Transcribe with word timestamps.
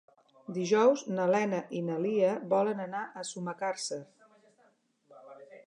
Dijous 0.53 1.03
na 1.17 1.27
Lena 1.31 1.59
i 1.81 1.83
na 1.91 1.97
Lia 2.07 2.31
volen 2.55 2.83
anar 2.87 3.03
a 3.23 3.27
Sumacàrcer. 3.33 4.01